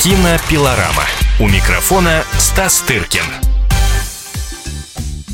Кинопилорама. 0.00 1.02
У 1.40 1.48
микрофона 1.48 2.22
Стас 2.38 2.80
Тыркин. 2.82 3.24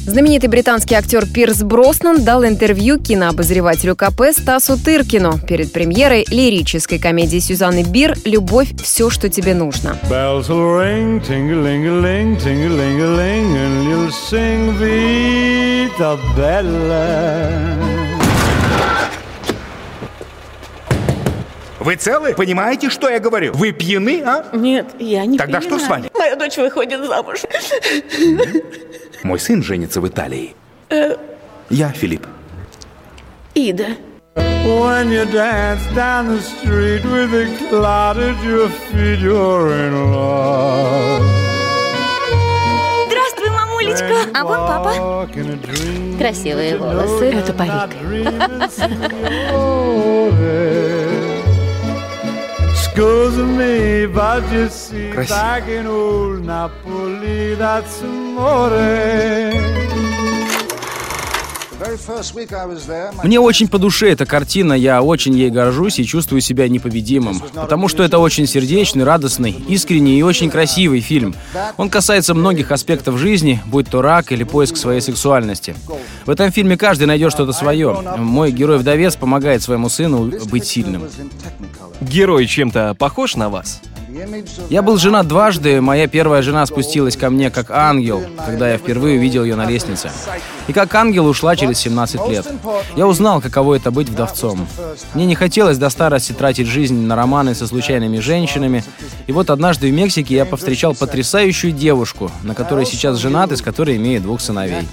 Знаменитый 0.07 0.49
британский 0.49 0.95
актер 0.95 1.27
Пирс 1.27 1.63
Броснан 1.63 2.25
дал 2.25 2.47
интервью 2.47 2.99
кинообозревателю 2.99 3.95
КП 3.95 4.33
Стасу 4.33 4.79
Тыркину 4.83 5.39
перед 5.39 5.71
премьерой 5.71 6.25
лирической 6.31 6.99
комедии 6.99 7.41
Сюзанны 7.41 7.83
Бир 7.83 8.17
«Любовь– 8.25 8.71
все, 8.83 9.11
что 9.11 9.29
тебе 9.29 9.53
нужно». 9.53 9.99
Ring, 10.09 11.21
Вы 21.85 21.97
целы? 21.97 22.33
Понимаете, 22.35 22.89
что 22.89 23.11
я 23.11 23.21
говорю? 23.21 23.53
Вы 23.53 23.73
пьяны, 23.73 24.23
а? 24.25 24.47
Нет, 24.55 24.87
я 24.99 25.27
не 25.27 25.37
Тогда 25.37 25.61
что 25.61 25.79
с 25.79 25.87
вами? 25.87 26.11
Моя 26.15 26.35
дочь 26.35 26.57
выходит 26.57 27.05
замуж. 27.05 27.41
Мой 29.23 29.39
сын 29.39 29.63
женится 29.63 30.01
в 30.01 30.09
Италии. 30.09 30.57
Я 31.69 31.91
Филипп. 31.91 32.27
Ида. 33.55 33.89
When 34.35 35.11
you 35.11 35.27
dance 35.31 35.85
down 35.95 36.29
the 36.29 36.41
street 36.41 37.05
with 37.05 37.35
a 37.35 37.47
cloud 37.69 38.17
at 38.17 38.43
your 38.43 38.71
feet, 38.71 39.21
you're 39.21 39.71
in 39.71 40.11
love. 40.11 41.23
Здравствуй, 43.09 43.51
мамулечка. 43.51 44.27
А 44.33 44.43
вон 44.43 44.57
папа. 44.67 45.29
Красивые 46.19 46.79
волосы. 46.79 47.27
Это 47.27 47.53
парик. 47.53 47.91
Excuse 52.94 53.38
me, 53.38 54.06
but 54.08 54.44
you 54.52 54.70
see, 54.70 55.12
Красиво. 55.12 55.36
back 55.40 55.68
in 55.68 55.86
old 55.88 56.44
Napoli, 56.46 57.56
that's 57.56 58.02
amore. 58.02 58.70
Мне 63.23 63.41
очень 63.41 63.69
по 63.69 63.79
душе 63.79 64.11
эта 64.11 64.27
картина, 64.27 64.73
я 64.73 65.03
очень 65.03 65.35
ей 65.35 65.51
горжусь 65.51 65.99
и 65.99 66.05
чувствую 66.05 66.41
себя 66.41 66.69
непобедимым, 66.69 67.41
потому 67.55 67.89
что 67.89 68.03
это 68.03 68.19
очень 68.19 68.47
сердечный, 68.47 69.05
радостный, 69.05 69.53
искренний 69.69 70.19
и 70.19 70.23
очень 70.23 70.51
красивый 70.51 71.01
фильм. 71.01 71.35
Он 71.77 71.91
касается 71.91 72.35
многих 72.35 72.71
аспектов 72.71 73.19
жизни, 73.19 73.61
будь 73.67 73.89
то 73.89 74.03
рак 74.03 74.33
или 74.33 74.45
поиск 74.45 74.77
своей 74.77 75.01
сексуальности. 75.01 75.75
В 76.27 76.31
этом 76.31 76.51
фильме 76.53 76.77
каждый 76.77 77.05
найдет 77.07 77.33
что-то 77.33 77.53
свое. 77.53 77.97
Мой 78.19 78.53
герой-вдовец 78.53 79.17
помогает 79.17 79.63
своему 79.63 79.89
сыну 79.89 80.31
быть 80.47 80.67
сильным. 80.67 81.09
Герой 82.01 82.47
чем-то 82.47 82.95
похож 82.99 83.37
на 83.37 83.49
вас? 83.49 83.81
Я 84.71 84.83
был 84.83 84.97
женат 84.97 85.27
дважды, 85.27 85.81
моя 85.81 86.07
первая 86.07 86.43
жена 86.43 86.65
спустилась 86.67 87.17
ко 87.17 87.31
мне 87.31 87.51
как 87.51 87.71
ангел, 87.71 88.23
когда 88.45 88.71
я 88.71 88.79
впервые 88.79 89.19
увидел 89.19 89.43
ее 89.43 89.57
на 89.57 89.67
лестнице. 89.67 90.11
И 90.69 90.73
как 90.73 90.95
ангел 90.95 91.27
ушла 91.27 91.57
через 91.57 91.79
17 91.79 92.29
лет. 92.29 92.47
Я 92.97 93.07
узнал, 93.07 93.41
каково 93.41 93.75
это 93.75 93.91
быть 93.91 94.09
вдовцом. 94.09 94.67
Мне 95.15 95.27
не 95.27 95.35
хотелось 95.35 95.79
до 95.79 95.91
старости 95.91 96.33
тратить 96.33 96.69
жизнь 96.69 96.95
на 97.07 97.17
романы 97.17 97.55
со 97.55 97.67
случайными 97.67 98.21
женщинами. 98.21 98.85
И 99.27 99.33
вот 99.33 99.51
однажды 99.51 99.91
в 99.91 99.93
Мексике 99.93 100.37
я 100.37 100.45
повстречал 100.45 100.95
потрясающую 100.95 101.73
девушку, 101.73 102.31
на 102.43 102.55
которой 102.55 102.87
сейчас 102.87 103.19
женат 103.19 103.51
и 103.53 103.57
с 103.57 103.63
которой 103.63 103.97
имею 103.97 104.21
двух 104.21 104.41
сыновей. 104.41 104.87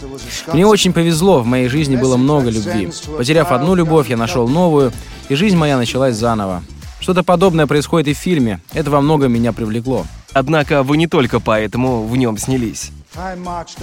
Мне 0.51 0.65
очень 0.65 0.93
повезло, 0.93 1.41
в 1.41 1.45
моей 1.45 1.67
жизни 1.67 1.95
было 1.95 2.17
много 2.17 2.49
любви. 2.49 2.89
Потеряв 3.17 3.51
одну 3.51 3.75
любовь, 3.75 4.09
я 4.09 4.17
нашел 4.17 4.47
новую, 4.47 4.91
и 5.29 5.35
жизнь 5.35 5.57
моя 5.57 5.77
началась 5.77 6.15
заново. 6.15 6.63
Что-то 7.01 7.23
подобное 7.23 7.67
происходит 7.67 8.07
и 8.07 8.13
в 8.13 8.17
фильме. 8.17 8.61
Это 8.73 8.91
во 8.91 9.01
многом 9.01 9.33
меня 9.33 9.51
привлекло. 9.51 10.05
Однако 10.33 10.83
вы 10.83 10.97
не 10.97 11.07
только 11.07 11.39
поэтому 11.39 12.05
в 12.05 12.15
нем 12.15 12.37
снялись. 12.37 12.91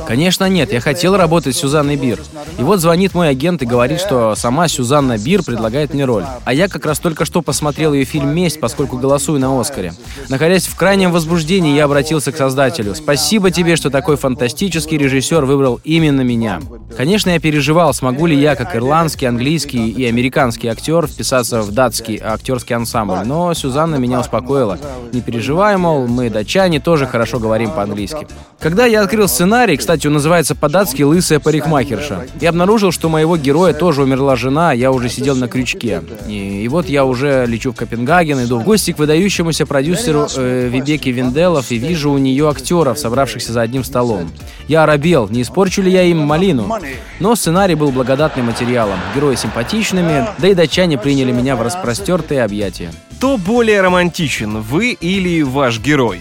Конечно, 0.06 0.48
нет. 0.48 0.72
Я 0.72 0.80
хотел 0.80 1.14
работать 1.14 1.54
с 1.54 1.58
Сюзанной 1.58 1.96
Бир. 1.96 2.20
И 2.58 2.62
вот 2.62 2.80
звонит 2.80 3.14
мой 3.14 3.28
агент 3.28 3.60
и 3.60 3.66
говорит, 3.66 4.00
что 4.00 4.34
сама 4.34 4.68
Сюзанна 4.68 5.18
Бир 5.18 5.42
предлагает 5.42 5.92
мне 5.92 6.06
роль. 6.06 6.24
А 6.44 6.54
я 6.54 6.68
как 6.68 6.86
раз 6.86 6.98
только 6.98 7.26
что 7.26 7.42
посмотрел 7.42 7.92
ее 7.92 8.04
фильм 8.04 8.34
«Месть», 8.34 8.58
поскольку 8.58 8.96
голосую 8.96 9.38
на 9.38 9.60
Оскаре. 9.60 9.92
Находясь 10.30 10.66
в 10.66 10.74
крайнем 10.76 11.12
возбуждении, 11.12 11.76
я 11.76 11.84
обратился 11.84 12.32
к 12.32 12.38
создателю. 12.38 12.94
Спасибо 12.94 13.50
тебе, 13.50 13.76
что 13.76 13.90
такой 13.90 14.16
фантастический 14.16 14.96
режиссер 14.96 15.44
выбрал 15.44 15.78
именно 15.84 16.22
меня. 16.22 16.60
Конечно, 16.96 17.28
я 17.28 17.38
переживал, 17.38 17.92
смогу 17.92 18.24
ли 18.24 18.38
я, 18.38 18.56
как 18.56 18.74
ирландский, 18.74 19.26
английский 19.26 19.90
и 19.90 20.06
американский 20.06 20.68
актер, 20.68 21.06
вписаться 21.06 21.60
в 21.60 21.70
датский 21.70 22.18
актерский 22.18 22.74
ансамбль. 22.74 23.26
Но 23.26 23.52
Сюзанна 23.52 23.96
меня 23.96 24.20
успокоила. 24.20 24.78
Не 25.12 25.20
переживай, 25.20 25.76
мол, 25.76 26.06
мы, 26.06 26.30
датчане, 26.30 26.80
тоже 26.80 27.06
хорошо 27.06 27.38
говорим 27.38 27.70
по-английски. 27.72 28.26
Когда 28.58 28.86
я 28.86 29.02
открыл 29.02 29.17
сценарий, 29.26 29.76
кстати, 29.76 30.06
он 30.06 30.12
называется 30.14 30.54
по-датски 30.54 31.02
«Лысая 31.02 31.40
парикмахерша», 31.40 32.26
и 32.40 32.46
обнаружил, 32.46 32.92
что 32.92 33.08
моего 33.08 33.36
героя 33.36 33.72
тоже 33.72 34.02
умерла 34.02 34.36
жена, 34.36 34.72
я 34.72 34.92
уже 34.92 35.08
сидел 35.08 35.34
на 35.36 35.48
крючке. 35.48 36.02
И, 36.28 36.62
и 36.62 36.68
вот 36.68 36.88
я 36.88 37.04
уже 37.04 37.46
лечу 37.46 37.72
в 37.72 37.76
Копенгаген, 37.76 38.44
иду 38.44 38.58
в 38.58 38.64
гости 38.64 38.92
к 38.92 38.98
выдающемуся 38.98 39.66
продюсеру 39.66 40.26
э, 40.36 40.68
Вибеке 40.68 41.10
Винделов 41.10 41.70
и 41.70 41.78
вижу 41.78 42.10
у 42.12 42.18
нее 42.18 42.48
актеров, 42.48 42.98
собравшихся 42.98 43.52
за 43.52 43.62
одним 43.62 43.84
столом. 43.84 44.30
Я 44.68 44.84
оробел, 44.84 45.28
не 45.28 45.42
испорчу 45.42 45.82
ли 45.82 45.90
я 45.90 46.02
им 46.02 46.18
малину? 46.18 46.70
Но 47.18 47.34
сценарий 47.34 47.74
был 47.74 47.90
благодатным 47.90 48.46
материалом, 48.46 48.98
герои 49.14 49.34
симпатичными, 49.34 50.26
да 50.38 50.48
и 50.48 50.54
датчане 50.54 50.98
приняли 50.98 51.32
меня 51.32 51.56
в 51.56 51.62
распростертые 51.62 52.44
объятия. 52.44 52.92
Кто 53.16 53.36
более 53.36 53.80
романтичен, 53.80 54.60
вы 54.60 54.92
или 54.92 55.42
ваш 55.42 55.80
герой? 55.80 56.20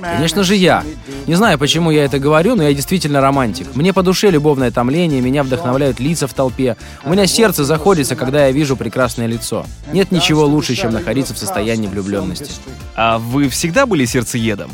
Конечно 0.00 0.42
же 0.42 0.54
я. 0.54 0.84
Не 1.26 1.34
знаю, 1.34 1.58
почему 1.58 1.90
я 1.90 2.04
это 2.04 2.18
говорю, 2.18 2.54
но 2.56 2.64
я 2.64 2.74
действительно 2.74 3.20
романтик. 3.20 3.74
Мне 3.74 3.92
по 3.92 4.02
душе 4.02 4.30
любовное 4.30 4.70
томление, 4.70 5.20
меня 5.20 5.42
вдохновляют 5.42 6.00
лица 6.00 6.26
в 6.26 6.34
толпе. 6.34 6.76
У 7.04 7.10
меня 7.10 7.26
сердце 7.26 7.64
заходится, 7.64 8.16
когда 8.16 8.46
я 8.46 8.52
вижу 8.52 8.76
прекрасное 8.76 9.26
лицо. 9.26 9.66
Нет 9.92 10.10
ничего 10.10 10.44
лучше, 10.44 10.74
чем 10.74 10.92
находиться 10.92 11.34
в 11.34 11.38
состоянии 11.38 11.86
влюбленности. 11.86 12.50
А 12.94 13.18
вы 13.18 13.48
всегда 13.48 13.86
были 13.86 14.04
сердцеедом? 14.04 14.70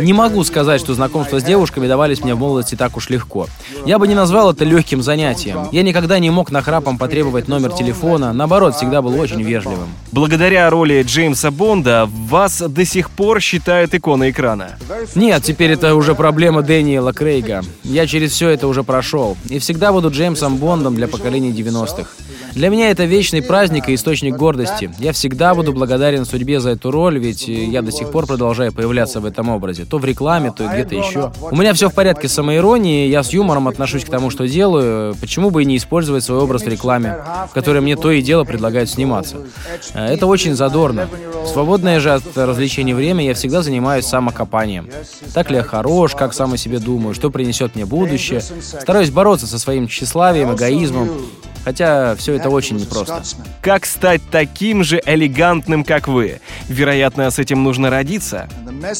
Не 0.00 0.12
могу 0.12 0.44
сказать, 0.44 0.80
что 0.80 0.94
знакомства 0.94 1.40
с 1.40 1.44
девушками 1.44 1.86
давались 1.86 2.22
мне 2.22 2.34
в 2.34 2.38
молодости 2.38 2.74
так 2.74 2.96
уж 2.96 3.08
легко. 3.08 3.48
Я 3.86 3.98
бы 3.98 4.08
не 4.08 4.14
назвал 4.14 4.52
это 4.52 4.64
легким 4.64 5.02
занятием. 5.02 5.68
Я 5.72 5.82
никогда 5.82 6.18
не 6.18 6.30
мог 6.30 6.50
нахрапом 6.50 6.98
потребовать 6.98 7.48
номер 7.48 7.72
телефона, 7.72 8.32
наоборот, 8.32 8.74
всегда 8.74 9.02
был 9.02 9.18
очень 9.18 9.42
вежливым. 9.42 9.88
Благодаря 10.12 10.68
роли 10.70 11.02
Джеймса 11.02 11.50
Бонда 11.50 12.08
вас 12.08 12.60
до 12.60 12.84
сих 12.84 13.10
пор 13.10 13.40
считают 13.40 13.83
иконой 13.92 14.30
экрана. 14.30 14.78
Нет, 15.16 15.42
теперь 15.42 15.72
это 15.72 15.96
уже 15.96 16.14
проблема 16.14 16.62
Дэниела 16.62 17.12
Крейга. 17.12 17.62
Я 17.82 18.06
через 18.06 18.32
все 18.32 18.50
это 18.50 18.68
уже 18.68 18.84
прошел. 18.84 19.36
И 19.48 19.58
всегда 19.58 19.92
буду 19.92 20.10
Джеймсом 20.10 20.58
Бондом 20.58 20.94
для 20.94 21.08
поколения 21.08 21.50
90-х. 21.50 22.08
Для 22.54 22.68
меня 22.68 22.90
это 22.90 23.04
вечный 23.04 23.42
праздник 23.42 23.88
и 23.88 23.94
источник 23.94 24.36
гордости. 24.36 24.88
Я 24.98 25.12
всегда 25.12 25.54
буду 25.54 25.72
благодарен 25.72 26.24
судьбе 26.24 26.60
за 26.60 26.70
эту 26.70 26.92
роль, 26.92 27.18
ведь 27.18 27.48
я 27.48 27.82
до 27.82 27.90
сих 27.90 28.10
пор 28.12 28.26
продолжаю 28.26 28.72
появляться 28.72 29.20
в 29.20 29.26
этом 29.26 29.48
образе. 29.48 29.84
То 29.84 29.98
в 29.98 30.04
рекламе, 30.04 30.52
то 30.52 30.68
где-то 30.68 30.94
еще. 30.94 31.32
У 31.40 31.56
меня 31.56 31.74
все 31.74 31.90
в 31.90 31.94
порядке 31.94 32.28
с 32.28 32.32
самоиронией, 32.32 33.10
я 33.10 33.24
с 33.24 33.32
юмором 33.32 33.66
отношусь 33.66 34.04
к 34.04 34.08
тому, 34.08 34.30
что 34.30 34.46
делаю. 34.46 35.16
Почему 35.20 35.50
бы 35.50 35.62
и 35.62 35.66
не 35.66 35.76
использовать 35.76 36.22
свой 36.22 36.38
образ 36.38 36.62
в 36.62 36.68
рекламе, 36.68 37.16
в 37.50 37.52
которой 37.52 37.80
мне 37.80 37.96
то 37.96 38.12
и 38.12 38.22
дело 38.22 38.44
предлагают 38.44 38.88
сниматься? 38.88 39.38
Э, 39.92 40.06
Это 40.14 40.26
очень 40.26 40.54
задорно. 40.54 41.08
Свободное 41.52 41.98
же 41.98 42.12
от 42.12 42.22
развлечений 42.36 42.94
время 42.94 43.24
я 43.24 43.34
всегда 43.34 43.62
занимаюсь 43.62 44.06
самокопанием. 44.06 44.88
Так 45.34 45.50
ли 45.50 45.56
я 45.56 45.62
хорош, 45.64 46.14
как 46.14 46.32
сам 46.32 46.52
о 46.52 46.56
себе 46.56 46.78
думаю, 46.78 47.14
что 47.14 47.30
принесет 47.30 47.74
мне 47.74 47.84
будущее. 47.84 48.40
Стараюсь 48.40 49.10
бороться 49.10 49.46
со 49.46 49.58
своим 49.58 49.88
тщеславием, 49.88 50.54
эгоизмом. 50.54 51.10
Хотя 51.64 52.14
все 52.16 52.34
это 52.34 52.50
очень 52.50 52.76
непросто. 52.76 53.22
Как 53.62 53.86
стать 53.86 54.20
таким 54.30 54.84
же 54.84 55.00
элегантным, 55.04 55.82
как 55.82 56.08
вы? 56.08 56.40
Вероятно, 56.68 57.30
с 57.30 57.38
этим 57.38 57.62
нужно 57.62 57.88
родиться. 57.90 58.48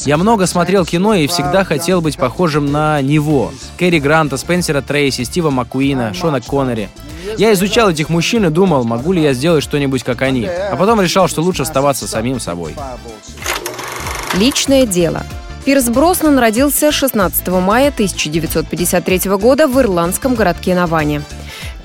Я 0.05 0.17
много 0.17 0.47
смотрел 0.47 0.85
кино 0.85 1.13
и 1.13 1.27
всегда 1.27 1.63
хотел 1.63 2.01
быть 2.01 2.17
похожим 2.17 2.71
на 2.71 3.01
него. 3.01 3.51
Кэрри 3.77 3.99
Гранта, 3.99 4.37
Спенсера 4.37 4.81
Трейси, 4.81 5.23
Стива 5.23 5.51
Маккуина, 5.51 6.13
Шона 6.13 6.41
Коннери. 6.41 6.89
Я 7.37 7.53
изучал 7.53 7.89
этих 7.89 8.09
мужчин 8.09 8.45
и 8.45 8.49
думал, 8.49 8.83
могу 8.83 9.11
ли 9.11 9.21
я 9.21 9.33
сделать 9.33 9.63
что-нибудь 9.63 10.03
как 10.03 10.21
они. 10.21 10.45
А 10.45 10.75
потом 10.75 11.01
решал, 11.01 11.27
что 11.27 11.41
лучше 11.41 11.63
оставаться 11.63 12.07
самим 12.07 12.39
собой. 12.39 12.75
Личное 14.35 14.85
дело. 14.85 15.23
Пирс 15.65 15.85
Броснан 15.85 16.37
родился 16.37 16.91
16 16.91 17.47
мая 17.47 17.89
1953 17.89 19.31
года 19.31 19.67
в 19.67 19.79
ирландском 19.79 20.35
городке 20.35 20.75
Наване. 20.75 21.23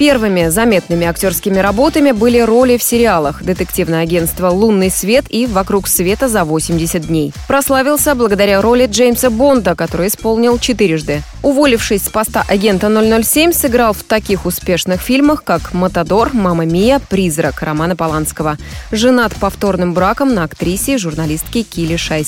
Первыми 0.00 0.48
заметными 0.48 1.06
актерскими 1.06 1.58
работами 1.58 2.12
были 2.12 2.38
роли 2.38 2.78
в 2.78 2.82
сериалах 2.82 3.42
«Детективное 3.42 4.00
агентство 4.00 4.48
«Лунный 4.48 4.90
свет» 4.90 5.26
и 5.28 5.44
«Вокруг 5.44 5.88
света 5.88 6.26
за 6.26 6.44
80 6.44 7.06
дней». 7.06 7.34
Прославился 7.46 8.14
благодаря 8.14 8.62
роли 8.62 8.86
Джеймса 8.86 9.28
Бонда, 9.28 9.74
который 9.74 10.08
исполнил 10.08 10.58
четырежды. 10.58 11.20
Уволившись 11.42 12.04
с 12.04 12.08
поста 12.08 12.42
агента 12.48 12.88
007, 12.88 13.52
сыграл 13.52 13.92
в 13.92 14.02
таких 14.02 14.46
успешных 14.46 15.02
фильмах, 15.02 15.44
как 15.44 15.74
«Матадор», 15.74 16.30
«Мама 16.32 16.64
Мия», 16.64 16.98
«Призрак» 17.10 17.60
Романа 17.60 17.94
Поланского. 17.94 18.56
Женат 18.92 19.34
повторным 19.36 19.92
браком 19.92 20.32
на 20.32 20.44
актрисе 20.44 20.94
и 20.94 20.96
журналистке 20.96 21.62
Килли 21.62 21.96
Шай 21.96 22.24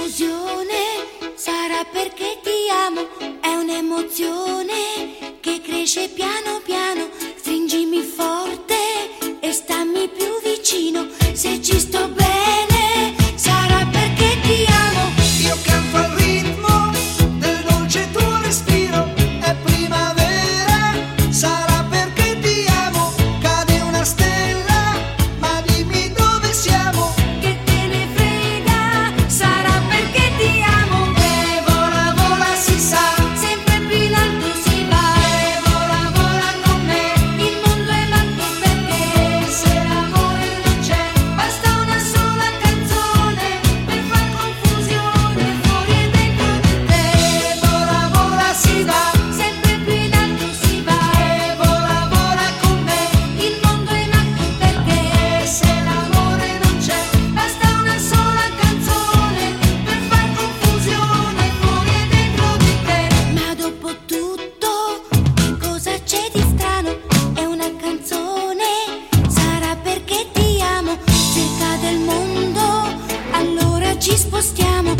confusione 0.00 1.34
sarà 1.34 1.84
perché 1.84 2.38
ti 2.42 2.70
amo, 2.70 3.06
è 3.40 3.54
un'emozione 3.54 5.36
che 5.40 5.60
cresce 5.60 6.08
piano 6.08 6.60
piano, 6.64 7.08
stringimi 7.36 8.00
forte 8.00 8.74
e 9.40 9.52
stammi 9.52 10.08
più 10.08 10.40
vicino 10.42 11.06
se 11.34 11.60
ci 11.60 11.78
sto 11.78 12.08
bene. 12.08 12.39
spostiamo 74.20 74.94